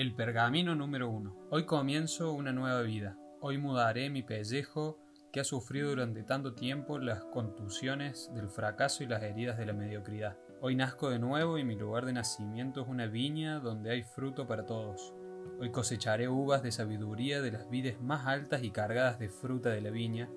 El 0.00 0.14
pergamino 0.14 0.74
número 0.74 1.10
1. 1.10 1.48
Hoy 1.50 1.66
comienzo 1.66 2.32
una 2.32 2.54
nueva 2.54 2.80
vida. 2.80 3.18
Hoy 3.42 3.58
mudaré 3.58 4.08
mi 4.08 4.22
pellejo 4.22 4.98
que 5.30 5.40
ha 5.40 5.44
sufrido 5.44 5.90
durante 5.90 6.22
tanto 6.22 6.54
tiempo 6.54 6.98
las 6.98 7.22
contusiones 7.24 8.30
del 8.34 8.48
fracaso 8.48 9.04
y 9.04 9.08
las 9.08 9.22
heridas 9.22 9.58
de 9.58 9.66
la 9.66 9.74
mediocridad. 9.74 10.38
Hoy 10.62 10.74
nazco 10.74 11.10
de 11.10 11.18
nuevo 11.18 11.58
y 11.58 11.64
mi 11.64 11.76
lugar 11.76 12.06
de 12.06 12.14
nacimiento 12.14 12.80
es 12.80 12.88
una 12.88 13.08
viña 13.08 13.60
donde 13.60 13.90
hay 13.90 14.02
fruto 14.02 14.46
para 14.46 14.64
todos. 14.64 15.12
Hoy 15.60 15.70
cosecharé 15.70 16.30
uvas 16.30 16.62
de 16.62 16.72
sabiduría 16.72 17.42
de 17.42 17.52
las 17.52 17.68
vides 17.68 18.00
más 18.00 18.26
altas 18.26 18.62
y 18.62 18.70
cargadas 18.70 19.18
de 19.18 19.28
fruta 19.28 19.68
de 19.68 19.82
la 19.82 19.90
viña, 19.90 20.30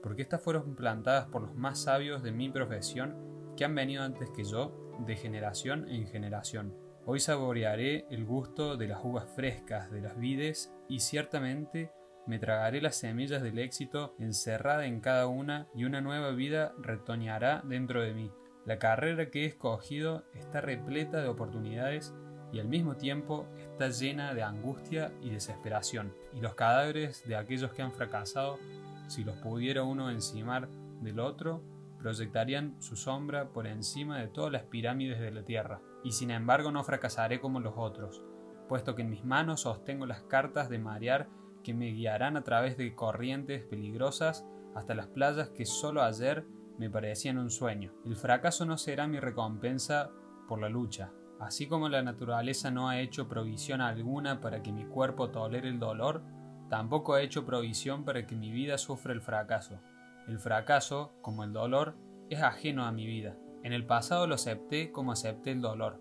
porque 0.00 0.22
estas 0.22 0.42
fueron 0.42 0.76
plantadas 0.76 1.26
por 1.26 1.42
los 1.42 1.56
más 1.56 1.80
sabios 1.80 2.22
de 2.22 2.30
mi 2.30 2.50
profesión 2.50 3.16
que 3.56 3.64
han 3.64 3.74
venido 3.74 4.04
antes 4.04 4.30
que 4.30 4.44
yo, 4.44 4.94
de 5.04 5.16
generación 5.16 5.88
en 5.88 6.06
generación. 6.06 6.87
Hoy 7.10 7.20
saborearé 7.20 8.04
el 8.10 8.26
gusto 8.26 8.76
de 8.76 8.86
las 8.86 9.02
uvas 9.02 9.24
frescas 9.34 9.90
de 9.90 10.02
las 10.02 10.18
vides 10.18 10.74
y 10.90 11.00
ciertamente 11.00 11.90
me 12.26 12.38
tragaré 12.38 12.82
las 12.82 12.96
semillas 12.96 13.42
del 13.42 13.58
éxito 13.60 14.14
encerrada 14.18 14.84
en 14.84 15.00
cada 15.00 15.26
una 15.26 15.68
y 15.74 15.84
una 15.84 16.02
nueva 16.02 16.32
vida 16.32 16.74
retoñará 16.76 17.62
dentro 17.64 18.02
de 18.02 18.12
mí. 18.12 18.30
La 18.66 18.78
carrera 18.78 19.30
que 19.30 19.44
he 19.44 19.46
escogido 19.46 20.24
está 20.34 20.60
repleta 20.60 21.22
de 21.22 21.28
oportunidades 21.28 22.12
y 22.52 22.60
al 22.60 22.68
mismo 22.68 22.94
tiempo 22.98 23.46
está 23.56 23.88
llena 23.88 24.34
de 24.34 24.42
angustia 24.42 25.10
y 25.22 25.30
desesperación. 25.30 26.12
Y 26.34 26.42
los 26.42 26.56
cadáveres 26.56 27.26
de 27.26 27.36
aquellos 27.36 27.72
que 27.72 27.80
han 27.80 27.94
fracasado, 27.94 28.58
si 29.06 29.24
los 29.24 29.38
pudiera 29.38 29.82
uno 29.82 30.10
encimar 30.10 30.68
del 31.00 31.20
otro, 31.20 31.62
proyectarían 32.00 32.76
su 32.82 32.96
sombra 32.96 33.48
por 33.48 33.66
encima 33.66 34.18
de 34.18 34.28
todas 34.28 34.52
las 34.52 34.64
pirámides 34.64 35.18
de 35.20 35.30
la 35.30 35.42
tierra 35.42 35.80
y 36.04 36.12
sin 36.12 36.30
embargo 36.30 36.70
no 36.70 36.84
fracasaré 36.84 37.40
como 37.40 37.60
los 37.60 37.74
otros, 37.76 38.22
puesto 38.68 38.94
que 38.94 39.02
en 39.02 39.10
mis 39.10 39.24
manos 39.24 39.62
sostengo 39.62 40.06
las 40.06 40.22
cartas 40.22 40.68
de 40.68 40.78
marear 40.78 41.28
que 41.62 41.74
me 41.74 41.90
guiarán 41.90 42.36
a 42.36 42.44
través 42.44 42.76
de 42.76 42.94
corrientes 42.94 43.62
peligrosas 43.64 44.46
hasta 44.74 44.94
las 44.94 45.08
playas 45.08 45.50
que 45.50 45.66
solo 45.66 46.02
ayer 46.02 46.46
me 46.78 46.88
parecían 46.88 47.38
un 47.38 47.50
sueño. 47.50 47.92
El 48.04 48.16
fracaso 48.16 48.64
no 48.64 48.78
será 48.78 49.06
mi 49.08 49.18
recompensa 49.18 50.10
por 50.46 50.60
la 50.60 50.68
lucha. 50.68 51.12
Así 51.40 51.68
como 51.68 51.88
la 51.88 52.02
naturaleza 52.02 52.70
no 52.70 52.88
ha 52.88 53.00
hecho 53.00 53.28
provisión 53.28 53.80
alguna 53.80 54.40
para 54.40 54.62
que 54.62 54.72
mi 54.72 54.84
cuerpo 54.86 55.30
tolere 55.30 55.68
el 55.68 55.78
dolor, 55.78 56.22
tampoco 56.68 57.14
ha 57.14 57.22
hecho 57.22 57.44
provisión 57.44 58.04
para 58.04 58.26
que 58.26 58.36
mi 58.36 58.50
vida 58.50 58.78
sufra 58.78 59.12
el 59.12 59.20
fracaso. 59.20 59.80
El 60.26 60.38
fracaso, 60.38 61.12
como 61.22 61.44
el 61.44 61.52
dolor, 61.52 61.96
es 62.28 62.42
ajeno 62.42 62.84
a 62.84 62.92
mi 62.92 63.06
vida. 63.06 63.36
En 63.64 63.72
el 63.72 63.84
pasado 63.84 64.26
lo 64.26 64.36
acepté 64.36 64.92
como 64.92 65.12
acepté 65.12 65.50
el 65.50 65.60
dolor. 65.60 66.00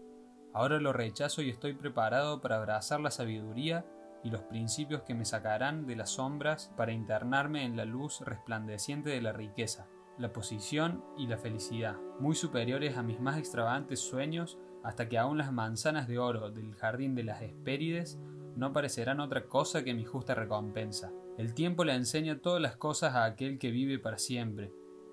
Ahora 0.53 0.79
lo 0.79 0.93
rechazo 0.93 1.41
y 1.41 1.49
estoy 1.49 1.73
preparado 1.73 2.39
para 2.39 2.57
abrazar 2.57 2.99
la 2.99 3.11
sabiduría 3.11 3.85
y 4.23 4.29
los 4.29 4.41
principios 4.41 5.01
que 5.03 5.15
me 5.15 5.25
sacarán 5.25 5.85
de 5.85 5.95
las 5.95 6.11
sombras 6.11 6.71
para 6.77 6.91
internarme 6.91 7.63
en 7.63 7.75
la 7.75 7.85
luz 7.85 8.21
resplandeciente 8.21 9.09
de 9.09 9.21
la 9.21 9.33
riqueza, 9.33 9.87
la 10.17 10.33
posición 10.33 11.03
y 11.17 11.27
la 11.27 11.37
felicidad, 11.37 11.95
muy 12.19 12.35
superiores 12.35 12.97
a 12.97 13.03
mis 13.03 13.19
más 13.19 13.37
extravagantes 13.37 13.99
sueños, 13.99 14.57
hasta 14.83 15.09
que 15.09 15.17
aún 15.17 15.37
las 15.37 15.51
manzanas 15.51 16.07
de 16.07 16.19
oro 16.19 16.51
del 16.51 16.75
jardín 16.75 17.15
de 17.15 17.23
las 17.23 17.41
Hespérides 17.41 18.19
no 18.55 18.73
parecerán 18.73 19.19
otra 19.19 19.45
cosa 19.45 19.83
que 19.83 19.93
mi 19.93 20.05
justa 20.05 20.33
recompensa. 20.33 21.11
El 21.37 21.53
tiempo 21.53 21.83
le 21.83 21.93
enseña 21.93 22.39
todas 22.39 22.61
las 22.61 22.77
cosas 22.77 23.13
a 23.15 23.25
aquel 23.25 23.59
que 23.59 23.71
vive 23.71 23.99
para 23.99 24.17
siempre, 24.17 24.71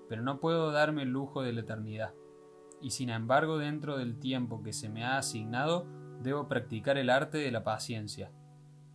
pero 0.09 0.22
no 0.22 0.41
puedo 0.41 0.72
darme 0.72 1.03
el 1.03 1.11
lujo 1.11 1.42
de 1.42 1.53
la 1.53 1.61
eternidad 1.61 2.15
y 2.80 2.91
sin 2.91 3.11
embargo 3.11 3.58
dentro 3.58 3.97
del 3.97 4.19
tiempo 4.19 4.62
que 4.62 4.72
se 4.72 4.89
me 4.89 5.05
ha 5.05 5.19
asignado 5.19 5.86
debo 6.20 6.48
practicar 6.48 6.98
el 6.98 7.11
arte 7.11 7.39
de 7.39 7.50
la 7.50 7.64
paciencia, 7.64 8.31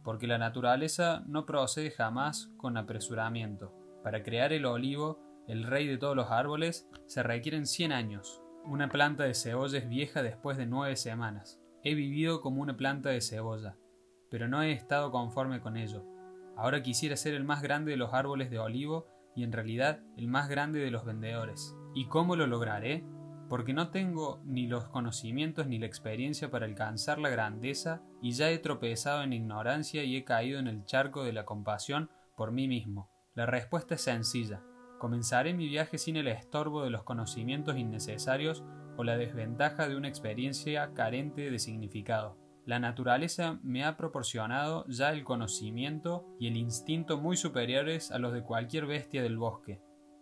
porque 0.03 0.27
la 0.27 0.38
naturaleza 0.38 1.23
no 1.27 1.45
procede 1.45 1.91
jamás 1.91 2.52
con 2.58 2.77
apresuramiento. 2.77 3.73
Para 4.03 4.23
crear 4.23 4.53
el 4.53 4.66
olivo, 4.66 5.19
el 5.47 5.63
rey 5.63 5.88
de 5.88 5.97
todos 5.97 6.16
los 6.16 6.31
árboles, 6.31 6.88
se 7.05 7.23
requieren 7.23 7.65
100 7.65 7.92
años. 7.92 8.42
Una 8.65 8.89
planta 8.89 9.23
de 9.23 9.33
cebolla 9.33 9.77
es 9.77 9.89
vieja 9.89 10.23
después 10.23 10.58
de 10.58 10.65
nueve 10.65 10.95
semanas. 10.95 11.59
He 11.83 11.95
vivido 11.95 12.42
como 12.42 12.61
una 12.61 12.77
planta 12.77 13.09
de 13.09 13.21
cebolla, 13.21 13.77
pero 14.30 14.48
no 14.48 14.61
he 14.61 14.71
estado 14.71 15.11
conforme 15.11 15.59
con 15.59 15.77
ello. 15.77 16.05
Ahora 16.55 16.83
quisiera 16.83 17.15
ser 17.15 17.33
el 17.33 17.45
más 17.45 17.61
grande 17.61 17.92
de 17.92 17.98
los 17.98 18.14
árboles 18.14 18.49
de 18.49 18.59
olivo 18.59 19.08
y 19.36 19.43
en 19.43 19.52
realidad 19.52 20.02
el 20.17 20.27
más 20.27 20.49
grande 20.49 20.80
de 20.80 20.92
los 20.92 21.05
vendedores. 21.05 21.75
¿Y 21.95 22.08
cómo 22.08 22.36
lo 22.36 22.48
lograré? 22.48 23.05
Porque 23.49 23.73
no 23.73 23.89
tengo 23.89 24.42
ni 24.45 24.67
los 24.67 24.86
conocimientos 24.86 25.67
ni 25.67 25.80
la 25.80 25.87
experiencia 25.87 26.52
para 26.52 26.67
alcanzar 26.67 27.17
la 27.17 27.30
grandeza 27.30 28.04
y 28.21 28.32
ya 28.32 28.49
he 28.49 28.60
tropezado 28.60 29.23
en 29.23 29.33
ignorancia 29.33 30.04
y 30.04 30.15
he 30.15 30.23
caído 30.23 30.60
en 30.60 30.67
el 30.67 30.86
charco 30.86 31.23
de 31.23 31.33
la 31.33 31.45
compasión 31.45 32.11
por 32.37 32.52
mí 32.52 32.67
mismo. 32.67 33.10
La 33.33 33.48
respuesta 33.48 33.95
es 33.95 34.02
sencilla. 34.02 34.64
Comenzaré 34.99 35.54
mi 35.54 35.67
viaje 35.67 35.98
sin 35.98 36.15
el 36.15 36.27
estorbo 36.27 36.83
de 36.83 36.92
los 36.92 37.04
conocimientos 37.04 37.76
innecesarios 37.76 38.64
o 38.98 39.04
la 39.04 39.17
desventaja 39.17 39.87
de 39.87 39.95
una 39.95 40.10
experiencia 40.10 40.93
carente 40.93 41.49
de 41.49 41.58
significado. 41.60 42.37
La 42.66 42.80
naturaleza 42.80 43.60
me 43.64 43.83
ha 43.83 43.98
proporcionado 43.98 44.86
ya 44.87 45.10
el 45.10 45.23
conocimiento 45.23 46.26
y 46.39 46.48
el 46.48 46.58
instinto 46.58 47.17
muy 47.17 47.36
superiores 47.36 48.11
a 48.11 48.20
los 48.20 48.31
de 48.33 48.43
cualquier 48.43 48.86
bestia 48.86 49.23
del 49.23 49.37
bosque 49.37 49.81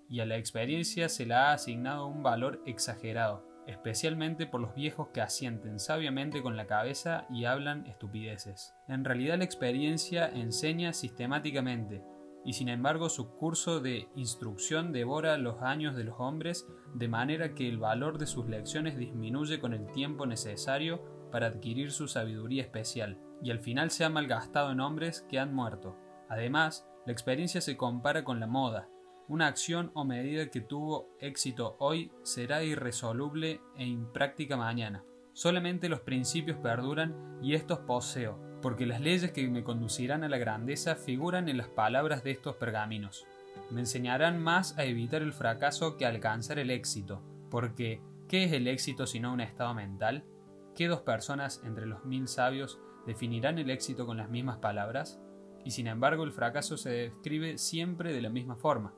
y 0.10 0.20
a 0.20 0.26
la 0.26 0.38
experiencia 0.38 1.10
se 1.10 1.26
le 1.26 1.34
ha 1.34 1.54
asignado 1.54 2.08
un 2.08 2.24
valor 2.24 2.62
exagerado, 2.66 3.46
especialmente 3.68 4.48
por 4.48 4.62
los 4.62 4.74
viejos 4.74 5.10
que 5.14 5.22
asienten 5.22 5.80
sabiamente 5.80 6.42
con 6.42 6.56
la 6.56 6.68
cabeza 6.68 7.26
y 7.30 7.46
hablan 7.46 7.86
estupideces. 7.86 8.74
En 8.88 9.04
realidad 9.04 9.38
la 9.38 9.44
experiencia 9.44 10.28
enseña 10.30 10.94
sistemáticamente, 10.94 12.04
y 12.46 12.54
sin 12.54 12.70
embargo 12.70 13.10
su 13.10 13.36
curso 13.36 13.82
de 13.82 14.08
instrucción 14.16 14.94
devora 14.94 15.38
los 15.38 15.62
años 15.62 15.98
de 15.98 16.06
los 16.06 16.16
hombres 16.18 16.66
de 16.94 17.10
manera 17.10 17.54
que 17.54 17.68
el 17.68 17.78
valor 17.78 18.18
de 18.18 18.26
sus 18.26 18.48
lecciones 18.48 18.98
disminuye 18.98 19.60
con 19.60 19.74
el 19.74 19.92
tiempo 19.92 20.26
necesario 20.26 21.30
para 21.30 21.48
adquirir 21.48 21.92
su 21.92 22.08
sabiduría 22.08 22.64
especial, 22.64 23.20
y 23.44 23.52
al 23.52 23.60
final 23.60 23.92
se 23.92 24.06
ha 24.06 24.10
malgastado 24.10 24.72
en 24.72 24.80
hombres 24.80 25.26
que 25.30 25.40
han 25.40 25.54
muerto. 25.54 25.98
Además, 26.30 26.88
la 27.06 27.12
experiencia 27.12 27.60
se 27.60 27.76
compara 27.76 28.24
con 28.24 28.40
la 28.40 28.48
moda, 28.48 28.88
una 29.28 29.48
acción 29.48 29.92
o 29.94 30.06
medida 30.06 30.50
que 30.50 30.62
tuvo 30.62 31.10
éxito 31.20 31.76
hoy 31.80 32.12
será 32.24 32.64
irresoluble 32.64 33.62
e 33.76 33.86
impráctica 33.86 34.56
mañana. 34.56 35.04
Solamente 35.34 35.90
los 35.90 36.00
principios 36.00 36.58
perduran 36.58 37.40
y 37.42 37.54
estos 37.54 37.80
poseo, 37.80 38.40
porque 38.62 38.86
las 38.86 39.02
leyes 39.02 39.32
que 39.32 39.48
me 39.50 39.64
conducirán 39.64 40.24
a 40.24 40.30
la 40.30 40.38
grandeza 40.38 40.96
figuran 40.96 41.50
en 41.50 41.58
las 41.58 41.68
palabras 41.68 42.24
de 42.24 42.32
estos 42.32 42.56
pergaminos. 42.56 43.26
Me 43.70 43.82
enseñarán 43.82 44.42
más 44.42 44.78
a 44.78 44.86
evitar 44.86 45.22
el 45.22 45.34
fracaso 45.34 45.98
que 45.98 46.06
a 46.06 46.10
alcanzar 46.10 46.58
el 46.58 46.72
éxito, 46.72 47.22
porque 47.52 48.02
¿qué 48.30 48.46
es 48.46 48.54
el 48.54 48.68
éxito 48.68 49.06
sino 49.06 49.34
un 49.34 49.42
estado 49.42 49.74
mental? 49.74 50.24
¿Qué 50.74 50.88
dos 50.88 51.02
personas 51.02 51.62
entre 51.66 51.86
los 51.86 52.06
mil 52.06 52.28
sabios 52.28 52.80
definirán 53.06 53.60
el 53.60 53.70
éxito 53.70 54.06
con 54.06 54.18
las 54.18 54.30
mismas 54.30 54.58
palabras? 54.58 55.20
Y 55.66 55.72
sin 55.72 55.88
embargo 55.88 56.24
el 56.24 56.32
fracaso 56.32 56.78
se 56.78 56.92
describe 56.92 57.58
siempre 57.58 58.14
de 58.14 58.22
la 58.22 58.30
misma 58.30 58.56
forma. 58.56 58.94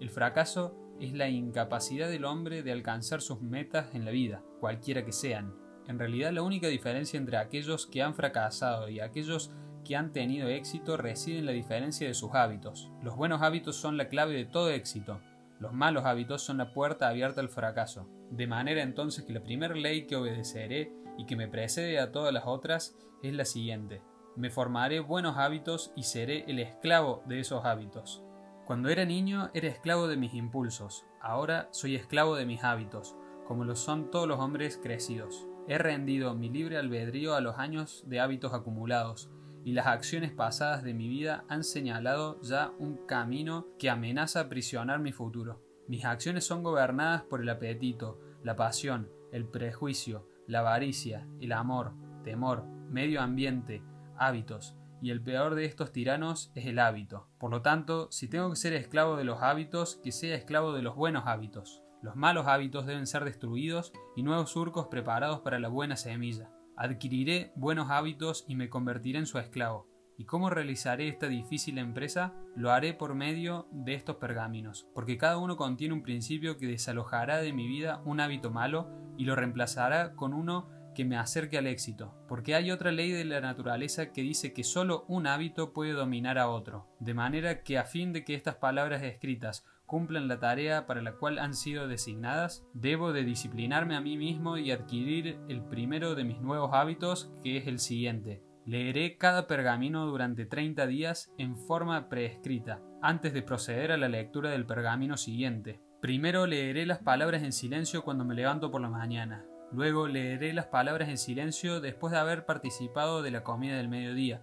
El 0.00 0.10
fracaso 0.10 0.76
es 1.00 1.12
la 1.12 1.28
incapacidad 1.28 2.08
del 2.08 2.24
hombre 2.24 2.62
de 2.62 2.72
alcanzar 2.72 3.20
sus 3.20 3.40
metas 3.40 3.94
en 3.94 4.04
la 4.04 4.10
vida, 4.10 4.42
cualquiera 4.60 5.04
que 5.04 5.12
sean. 5.12 5.54
En 5.88 5.98
realidad 5.98 6.32
la 6.32 6.42
única 6.42 6.68
diferencia 6.68 7.18
entre 7.18 7.36
aquellos 7.36 7.86
que 7.86 8.02
han 8.02 8.14
fracasado 8.14 8.88
y 8.88 9.00
aquellos 9.00 9.52
que 9.84 9.96
han 9.96 10.12
tenido 10.12 10.48
éxito 10.48 10.96
reside 10.96 11.38
en 11.38 11.46
la 11.46 11.52
diferencia 11.52 12.08
de 12.08 12.14
sus 12.14 12.34
hábitos. 12.34 12.90
Los 13.02 13.16
buenos 13.16 13.42
hábitos 13.42 13.76
son 13.76 13.96
la 13.96 14.08
clave 14.08 14.34
de 14.34 14.44
todo 14.44 14.70
éxito. 14.70 15.20
Los 15.60 15.72
malos 15.72 16.04
hábitos 16.04 16.42
son 16.42 16.58
la 16.58 16.72
puerta 16.72 17.08
abierta 17.08 17.40
al 17.40 17.48
fracaso. 17.48 18.08
De 18.30 18.46
manera 18.46 18.82
entonces 18.82 19.24
que 19.24 19.32
la 19.32 19.44
primera 19.44 19.74
ley 19.74 20.06
que 20.06 20.16
obedeceré 20.16 20.92
y 21.16 21.24
que 21.24 21.36
me 21.36 21.48
precede 21.48 22.00
a 22.00 22.10
todas 22.10 22.34
las 22.34 22.44
otras 22.46 22.96
es 23.22 23.32
la 23.32 23.44
siguiente. 23.44 24.02
Me 24.34 24.50
formaré 24.50 25.00
buenos 25.00 25.38
hábitos 25.38 25.92
y 25.94 26.02
seré 26.02 26.44
el 26.48 26.58
esclavo 26.58 27.22
de 27.26 27.40
esos 27.40 27.64
hábitos. 27.64 28.25
Cuando 28.66 28.88
era 28.88 29.04
niño 29.04 29.48
era 29.54 29.68
esclavo 29.68 30.08
de 30.08 30.16
mis 30.16 30.34
impulsos, 30.34 31.06
ahora 31.20 31.68
soy 31.70 31.94
esclavo 31.94 32.34
de 32.34 32.46
mis 32.46 32.64
hábitos, 32.64 33.14
como 33.46 33.64
lo 33.64 33.76
son 33.76 34.10
todos 34.10 34.26
los 34.26 34.40
hombres 34.40 34.76
crecidos. 34.82 35.46
He 35.68 35.78
rendido 35.78 36.34
mi 36.34 36.48
libre 36.48 36.76
albedrío 36.76 37.36
a 37.36 37.40
los 37.40 37.58
años 37.58 38.02
de 38.08 38.18
hábitos 38.18 38.52
acumulados, 38.54 39.30
y 39.64 39.72
las 39.72 39.86
acciones 39.86 40.32
pasadas 40.32 40.82
de 40.82 40.94
mi 40.94 41.08
vida 41.08 41.44
han 41.48 41.62
señalado 41.62 42.40
ya 42.42 42.72
un 42.80 43.06
camino 43.06 43.68
que 43.78 43.88
amenaza 43.88 44.40
aprisionar 44.40 44.98
mi 44.98 45.12
futuro. 45.12 45.62
Mis 45.86 46.04
acciones 46.04 46.44
son 46.44 46.64
gobernadas 46.64 47.22
por 47.22 47.42
el 47.42 47.48
apetito, 47.48 48.18
la 48.42 48.56
pasión, 48.56 49.08
el 49.30 49.46
prejuicio, 49.46 50.28
la 50.48 50.58
avaricia, 50.58 51.24
el 51.40 51.52
amor, 51.52 51.92
temor, 52.24 52.64
medio 52.64 53.20
ambiente, 53.20 53.84
hábitos, 54.18 54.74
y 55.06 55.10
el 55.12 55.22
peor 55.22 55.54
de 55.54 55.66
estos 55.66 55.92
tiranos 55.92 56.50
es 56.56 56.66
el 56.66 56.80
hábito. 56.80 57.28
Por 57.38 57.52
lo 57.52 57.62
tanto, 57.62 58.10
si 58.10 58.26
tengo 58.26 58.50
que 58.50 58.56
ser 58.56 58.72
esclavo 58.72 59.14
de 59.14 59.22
los 59.22 59.40
hábitos, 59.40 60.00
que 60.02 60.10
sea 60.10 60.34
esclavo 60.34 60.72
de 60.72 60.82
los 60.82 60.96
buenos 60.96 61.28
hábitos. 61.28 61.84
Los 62.02 62.16
malos 62.16 62.48
hábitos 62.48 62.86
deben 62.86 63.06
ser 63.06 63.22
destruidos 63.24 63.92
y 64.16 64.24
nuevos 64.24 64.50
surcos 64.50 64.88
preparados 64.88 65.42
para 65.42 65.60
la 65.60 65.68
buena 65.68 65.94
semilla. 65.94 66.50
Adquiriré 66.76 67.52
buenos 67.54 67.88
hábitos 67.88 68.44
y 68.48 68.56
me 68.56 68.68
convertiré 68.68 69.20
en 69.20 69.26
su 69.26 69.38
esclavo. 69.38 69.86
¿Y 70.18 70.24
cómo 70.24 70.50
realizaré 70.50 71.06
esta 71.06 71.28
difícil 71.28 71.78
empresa? 71.78 72.34
Lo 72.56 72.72
haré 72.72 72.92
por 72.92 73.14
medio 73.14 73.68
de 73.70 73.94
estos 73.94 74.16
pergaminos, 74.16 74.88
porque 74.92 75.18
cada 75.18 75.38
uno 75.38 75.56
contiene 75.56 75.94
un 75.94 76.02
principio 76.02 76.56
que 76.56 76.66
desalojará 76.66 77.36
de 77.36 77.52
mi 77.52 77.68
vida 77.68 78.02
un 78.04 78.18
hábito 78.18 78.50
malo 78.50 78.90
y 79.16 79.24
lo 79.24 79.36
reemplazará 79.36 80.16
con 80.16 80.34
uno 80.34 80.68
que 80.96 81.04
me 81.04 81.18
acerque 81.18 81.58
al 81.58 81.66
éxito, 81.66 82.14
porque 82.26 82.54
hay 82.54 82.70
otra 82.70 82.90
ley 82.90 83.12
de 83.12 83.26
la 83.26 83.42
naturaleza 83.42 84.12
que 84.12 84.22
dice 84.22 84.54
que 84.54 84.64
solo 84.64 85.04
un 85.08 85.26
hábito 85.26 85.74
puede 85.74 85.92
dominar 85.92 86.38
a 86.38 86.48
otro, 86.48 86.88
de 87.00 87.12
manera 87.12 87.62
que 87.62 87.76
a 87.76 87.84
fin 87.84 88.14
de 88.14 88.24
que 88.24 88.34
estas 88.34 88.54
palabras 88.54 89.02
escritas 89.02 89.66
cumplan 89.84 90.26
la 90.26 90.40
tarea 90.40 90.86
para 90.86 91.02
la 91.02 91.12
cual 91.12 91.38
han 91.38 91.52
sido 91.52 91.86
designadas, 91.86 92.66
debo 92.72 93.12
de 93.12 93.24
disciplinarme 93.24 93.94
a 93.94 94.00
mí 94.00 94.16
mismo 94.16 94.56
y 94.56 94.70
adquirir 94.70 95.38
el 95.50 95.62
primero 95.62 96.14
de 96.14 96.24
mis 96.24 96.40
nuevos 96.40 96.70
hábitos, 96.72 97.30
que 97.44 97.58
es 97.58 97.66
el 97.66 97.78
siguiente. 97.78 98.42
Leeré 98.64 99.18
cada 99.18 99.46
pergamino 99.46 100.06
durante 100.06 100.46
30 100.46 100.86
días 100.86 101.30
en 101.36 101.56
forma 101.56 102.08
preescrita, 102.08 102.80
antes 103.02 103.34
de 103.34 103.42
proceder 103.42 103.92
a 103.92 103.98
la 103.98 104.08
lectura 104.08 104.50
del 104.50 104.64
pergamino 104.64 105.18
siguiente. 105.18 105.78
Primero 106.00 106.46
leeré 106.46 106.86
las 106.86 107.00
palabras 107.00 107.42
en 107.42 107.52
silencio 107.52 108.02
cuando 108.02 108.24
me 108.24 108.34
levanto 108.34 108.70
por 108.70 108.80
la 108.80 108.88
mañana, 108.88 109.44
Luego 109.72 110.06
leeré 110.08 110.52
las 110.52 110.66
palabras 110.66 111.08
en 111.08 111.18
silencio 111.18 111.80
después 111.80 112.12
de 112.12 112.18
haber 112.18 112.46
participado 112.46 113.22
de 113.22 113.30
la 113.30 113.42
comida 113.42 113.76
del 113.76 113.88
mediodía. 113.88 114.42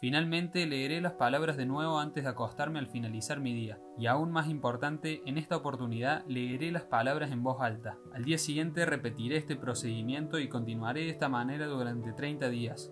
Finalmente 0.00 0.64
leeré 0.64 1.02
las 1.02 1.12
palabras 1.12 1.58
de 1.58 1.66
nuevo 1.66 1.98
antes 1.98 2.24
de 2.24 2.30
acostarme 2.30 2.78
al 2.78 2.86
finalizar 2.86 3.38
mi 3.38 3.52
día. 3.52 3.78
Y 3.98 4.06
aún 4.06 4.30
más 4.30 4.48
importante, 4.48 5.20
en 5.26 5.36
esta 5.36 5.56
oportunidad 5.56 6.24
leeré 6.26 6.72
las 6.72 6.84
palabras 6.84 7.32
en 7.32 7.42
voz 7.42 7.60
alta. 7.60 7.98
Al 8.14 8.24
día 8.24 8.38
siguiente 8.38 8.86
repetiré 8.86 9.36
este 9.36 9.56
procedimiento 9.56 10.38
y 10.38 10.48
continuaré 10.48 11.00
de 11.02 11.10
esta 11.10 11.28
manera 11.28 11.66
durante 11.66 12.14
30 12.14 12.48
días. 12.48 12.90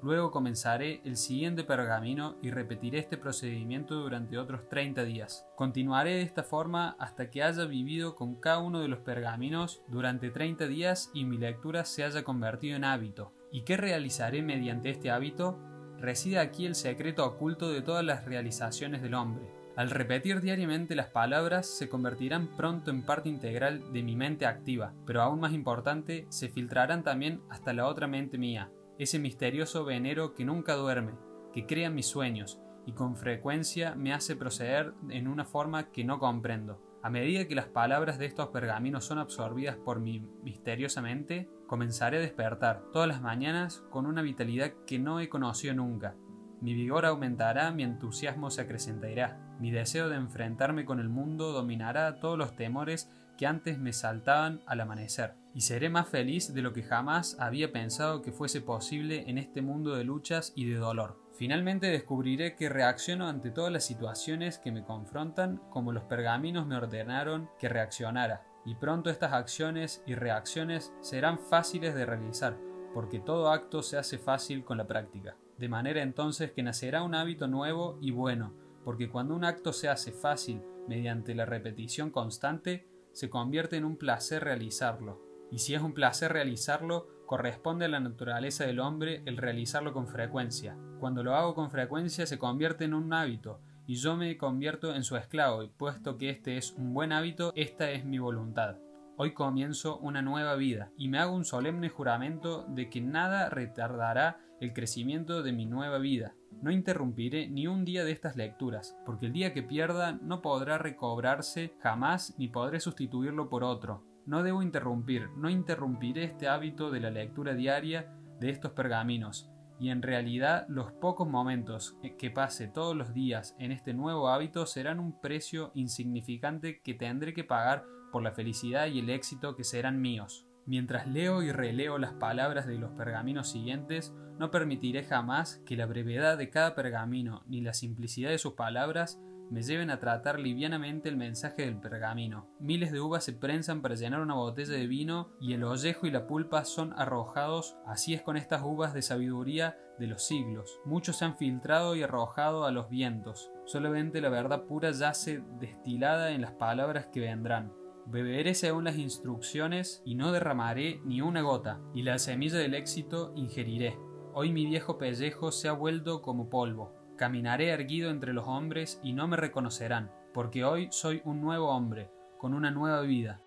Luego 0.00 0.30
comenzaré 0.30 1.00
el 1.04 1.16
siguiente 1.16 1.64
pergamino 1.64 2.36
y 2.40 2.50
repetiré 2.50 2.98
este 2.98 3.16
procedimiento 3.16 3.96
durante 3.96 4.38
otros 4.38 4.68
30 4.68 5.02
días. 5.04 5.46
Continuaré 5.56 6.14
de 6.14 6.22
esta 6.22 6.44
forma 6.44 6.96
hasta 7.00 7.30
que 7.30 7.42
haya 7.42 7.64
vivido 7.64 8.14
con 8.14 8.36
cada 8.36 8.58
uno 8.58 8.80
de 8.80 8.88
los 8.88 9.00
pergaminos 9.00 9.82
durante 9.88 10.30
30 10.30 10.68
días 10.68 11.10
y 11.14 11.24
mi 11.24 11.36
lectura 11.36 11.84
se 11.84 12.04
haya 12.04 12.22
convertido 12.22 12.76
en 12.76 12.84
hábito. 12.84 13.32
¿Y 13.50 13.62
qué 13.62 13.76
realizaré 13.76 14.40
mediante 14.42 14.90
este 14.90 15.10
hábito? 15.10 15.58
Reside 15.98 16.38
aquí 16.38 16.64
el 16.64 16.76
secreto 16.76 17.26
oculto 17.26 17.72
de 17.72 17.82
todas 17.82 18.04
las 18.04 18.24
realizaciones 18.24 19.02
del 19.02 19.14
hombre. 19.14 19.50
Al 19.74 19.90
repetir 19.90 20.40
diariamente 20.40 20.94
las 20.94 21.08
palabras 21.08 21.66
se 21.66 21.88
convertirán 21.88 22.56
pronto 22.56 22.90
en 22.90 23.02
parte 23.02 23.28
integral 23.28 23.92
de 23.92 24.02
mi 24.02 24.16
mente 24.16 24.46
activa, 24.46 24.92
pero 25.06 25.22
aún 25.22 25.40
más 25.40 25.52
importante, 25.52 26.26
se 26.30 26.48
filtrarán 26.48 27.02
también 27.04 27.42
hasta 27.48 27.72
la 27.72 27.86
otra 27.86 28.08
mente 28.08 28.38
mía, 28.38 28.70
ese 28.98 29.18
misterioso 29.18 29.84
venero 29.84 30.34
que 30.34 30.44
nunca 30.44 30.74
duerme, 30.74 31.12
que 31.52 31.66
crea 31.66 31.90
mis 31.90 32.06
sueños 32.06 32.60
y 32.84 32.92
con 32.92 33.16
frecuencia 33.16 33.94
me 33.94 34.12
hace 34.12 34.34
proceder 34.34 34.94
en 35.10 35.28
una 35.28 35.44
forma 35.44 35.90
que 35.90 36.04
no 36.04 36.18
comprendo. 36.18 36.82
A 37.02 37.10
medida 37.10 37.46
que 37.46 37.54
las 37.54 37.66
palabras 37.66 38.18
de 38.18 38.26
estos 38.26 38.48
pergaminos 38.48 39.04
son 39.04 39.18
absorbidas 39.18 39.76
por 39.76 40.00
mi 40.00 40.20
misteriosa 40.42 41.00
mente, 41.00 41.48
comenzaré 41.66 42.16
a 42.16 42.20
despertar 42.20 42.82
todas 42.92 43.06
las 43.06 43.22
mañanas 43.22 43.84
con 43.90 44.06
una 44.06 44.22
vitalidad 44.22 44.72
que 44.86 44.98
no 44.98 45.20
he 45.20 45.28
conocido 45.28 45.74
nunca. 45.74 46.16
Mi 46.60 46.74
vigor 46.74 47.06
aumentará, 47.06 47.70
mi 47.70 47.84
entusiasmo 47.84 48.50
se 48.50 48.62
acrecentará, 48.62 49.56
mi 49.60 49.70
deseo 49.70 50.08
de 50.08 50.16
enfrentarme 50.16 50.84
con 50.84 50.98
el 50.98 51.08
mundo 51.08 51.52
dominará 51.52 52.18
todos 52.18 52.36
los 52.36 52.56
temores 52.56 53.08
que 53.36 53.46
antes 53.46 53.78
me 53.78 53.92
saltaban 53.92 54.60
al 54.66 54.80
amanecer, 54.80 55.34
y 55.58 55.62
seré 55.62 55.88
más 55.90 56.08
feliz 56.08 56.54
de 56.54 56.62
lo 56.62 56.72
que 56.72 56.84
jamás 56.84 57.36
había 57.40 57.72
pensado 57.72 58.22
que 58.22 58.30
fuese 58.30 58.60
posible 58.60 59.28
en 59.28 59.38
este 59.38 59.60
mundo 59.60 59.96
de 59.96 60.04
luchas 60.04 60.52
y 60.54 60.66
de 60.66 60.76
dolor. 60.76 61.18
Finalmente 61.32 61.88
descubriré 61.88 62.54
que 62.54 62.68
reacciono 62.68 63.26
ante 63.26 63.50
todas 63.50 63.72
las 63.72 63.84
situaciones 63.84 64.58
que 64.58 64.70
me 64.70 64.84
confrontan 64.84 65.60
como 65.68 65.90
los 65.90 66.04
pergaminos 66.04 66.64
me 66.64 66.76
ordenaron 66.76 67.50
que 67.58 67.68
reaccionara, 67.68 68.46
y 68.64 68.76
pronto 68.76 69.10
estas 69.10 69.32
acciones 69.32 70.00
y 70.06 70.14
reacciones 70.14 70.92
serán 71.00 71.40
fáciles 71.40 71.92
de 71.96 72.06
realizar, 72.06 72.56
porque 72.94 73.18
todo 73.18 73.50
acto 73.50 73.82
se 73.82 73.98
hace 73.98 74.16
fácil 74.16 74.62
con 74.62 74.78
la 74.78 74.86
práctica. 74.86 75.36
De 75.58 75.68
manera 75.68 76.02
entonces 76.02 76.52
que 76.52 76.62
nacerá 76.62 77.02
un 77.02 77.16
hábito 77.16 77.48
nuevo 77.48 77.98
y 78.00 78.12
bueno, 78.12 78.54
porque 78.84 79.10
cuando 79.10 79.34
un 79.34 79.44
acto 79.44 79.72
se 79.72 79.88
hace 79.88 80.12
fácil 80.12 80.62
mediante 80.86 81.34
la 81.34 81.46
repetición 81.46 82.10
constante, 82.10 82.86
se 83.10 83.28
convierte 83.28 83.76
en 83.76 83.84
un 83.84 83.96
placer 83.96 84.44
realizarlo. 84.44 85.26
Y 85.50 85.58
si 85.58 85.74
es 85.74 85.82
un 85.82 85.94
placer 85.94 86.32
realizarlo, 86.32 87.06
corresponde 87.26 87.84
a 87.84 87.88
la 87.88 88.00
naturaleza 88.00 88.64
del 88.64 88.80
hombre 88.80 89.22
el 89.26 89.36
realizarlo 89.36 89.92
con 89.92 90.08
frecuencia. 90.08 90.76
Cuando 90.98 91.22
lo 91.22 91.34
hago 91.34 91.54
con 91.54 91.70
frecuencia 91.70 92.26
se 92.26 92.38
convierte 92.38 92.84
en 92.84 92.94
un 92.94 93.12
hábito, 93.12 93.60
y 93.86 93.94
yo 93.94 94.16
me 94.16 94.36
convierto 94.36 94.94
en 94.94 95.02
su 95.02 95.16
esclavo, 95.16 95.62
y 95.62 95.68
puesto 95.68 96.18
que 96.18 96.30
este 96.30 96.56
es 96.56 96.72
un 96.72 96.92
buen 96.92 97.12
hábito, 97.12 97.52
esta 97.56 97.90
es 97.90 98.04
mi 98.04 98.18
voluntad. 98.18 98.76
Hoy 99.16 99.32
comienzo 99.32 99.98
una 99.98 100.22
nueva 100.22 100.54
vida, 100.56 100.90
y 100.96 101.08
me 101.08 101.18
hago 101.18 101.34
un 101.34 101.44
solemne 101.44 101.88
juramento 101.88 102.66
de 102.68 102.88
que 102.90 103.00
nada 103.00 103.48
retardará 103.48 104.40
el 104.60 104.72
crecimiento 104.72 105.42
de 105.42 105.52
mi 105.52 105.66
nueva 105.66 105.98
vida. 105.98 106.34
No 106.62 106.70
interrumpiré 106.70 107.48
ni 107.48 107.66
un 107.66 107.84
día 107.84 108.04
de 108.04 108.12
estas 108.12 108.36
lecturas, 108.36 108.96
porque 109.06 109.26
el 109.26 109.32
día 109.32 109.52
que 109.52 109.62
pierda 109.62 110.12
no 110.12 110.42
podrá 110.42 110.78
recobrarse 110.78 111.74
jamás 111.80 112.34
ni 112.38 112.48
podré 112.48 112.80
sustituirlo 112.80 113.48
por 113.48 113.64
otro. 113.64 114.07
No 114.28 114.42
debo 114.42 114.62
interrumpir, 114.62 115.30
no 115.38 115.48
interrumpiré 115.48 116.24
este 116.24 116.48
hábito 116.48 116.90
de 116.90 117.00
la 117.00 117.10
lectura 117.10 117.54
diaria 117.54 118.12
de 118.38 118.50
estos 118.50 118.72
pergaminos, 118.72 119.50
y 119.80 119.88
en 119.88 120.02
realidad 120.02 120.66
los 120.68 120.92
pocos 120.92 121.26
momentos 121.26 121.96
que 122.18 122.30
pase 122.30 122.68
todos 122.68 122.94
los 122.94 123.14
días 123.14 123.56
en 123.58 123.72
este 123.72 123.94
nuevo 123.94 124.28
hábito 124.28 124.66
serán 124.66 125.00
un 125.00 125.18
precio 125.18 125.72
insignificante 125.74 126.82
que 126.82 126.92
tendré 126.92 127.32
que 127.32 127.42
pagar 127.42 127.86
por 128.12 128.22
la 128.22 128.32
felicidad 128.32 128.88
y 128.88 128.98
el 128.98 129.08
éxito 129.08 129.56
que 129.56 129.64
serán 129.64 130.02
míos. 130.02 130.46
Mientras 130.66 131.06
leo 131.06 131.42
y 131.42 131.50
releo 131.50 131.96
las 131.96 132.12
palabras 132.12 132.66
de 132.66 132.76
los 132.76 132.90
pergaminos 132.90 133.48
siguientes, 133.48 134.14
no 134.38 134.50
permitiré 134.50 135.04
jamás 135.04 135.62
que 135.64 135.74
la 135.74 135.86
brevedad 135.86 136.36
de 136.36 136.50
cada 136.50 136.74
pergamino 136.74 137.44
ni 137.46 137.62
la 137.62 137.72
simplicidad 137.72 138.28
de 138.28 138.36
sus 138.36 138.52
palabras 138.52 139.18
me 139.50 139.62
lleven 139.62 139.90
a 139.90 139.98
tratar 139.98 140.38
livianamente 140.38 141.08
el 141.08 141.16
mensaje 141.16 141.62
del 141.62 141.78
pergamino. 141.78 142.48
Miles 142.60 142.92
de 142.92 143.00
uvas 143.00 143.24
se 143.24 143.32
prensan 143.32 143.82
para 143.82 143.94
llenar 143.94 144.20
una 144.20 144.34
botella 144.34 144.72
de 144.72 144.86
vino 144.86 145.30
y 145.40 145.54
el 145.54 145.64
ollejo 145.64 146.06
y 146.06 146.10
la 146.10 146.26
pulpa 146.26 146.64
son 146.64 146.92
arrojados, 146.98 147.76
así 147.86 148.14
es 148.14 148.22
con 148.22 148.36
estas 148.36 148.62
uvas 148.62 148.94
de 148.94 149.02
sabiduría 149.02 149.76
de 149.98 150.06
los 150.06 150.22
siglos. 150.22 150.80
Muchos 150.84 151.16
se 151.16 151.24
han 151.24 151.36
filtrado 151.36 151.96
y 151.96 152.02
arrojado 152.02 152.64
a 152.64 152.70
los 152.70 152.88
vientos. 152.88 153.50
Solamente 153.66 154.20
la 154.20 154.28
verdad 154.28 154.64
pura 154.64 154.90
yace 154.90 155.42
destilada 155.58 156.30
en 156.30 156.42
las 156.42 156.52
palabras 156.52 157.06
que 157.06 157.20
vendrán. 157.20 157.72
Beberé 158.06 158.54
según 158.54 158.84
las 158.84 158.96
instrucciones 158.96 160.02
y 160.04 160.14
no 160.14 160.32
derramaré 160.32 161.00
ni 161.04 161.20
una 161.20 161.42
gota, 161.42 161.80
y 161.92 162.02
la 162.02 162.18
semilla 162.18 162.58
del 162.58 162.74
éxito 162.74 163.32
ingeriré. 163.36 163.98
Hoy 164.32 164.52
mi 164.52 164.64
viejo 164.64 164.96
pellejo 164.96 165.52
se 165.52 165.68
ha 165.68 165.72
vuelto 165.72 166.22
como 166.22 166.48
polvo. 166.48 166.97
Caminaré 167.18 167.70
erguido 167.70 168.10
entre 168.10 168.32
los 168.32 168.46
hombres 168.46 169.00
y 169.02 169.12
no 169.12 169.26
me 169.26 169.36
reconocerán, 169.36 170.12
porque 170.32 170.64
hoy 170.64 170.86
soy 170.92 171.20
un 171.24 171.40
nuevo 171.40 171.70
hombre, 171.70 172.12
con 172.38 172.54
una 172.54 172.70
nueva 172.70 173.00
vida. 173.00 173.42